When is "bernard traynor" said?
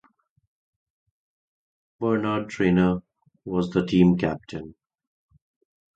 1.99-3.03